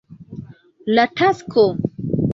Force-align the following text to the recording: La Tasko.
La 0.95 1.05
Tasko. 1.21 1.67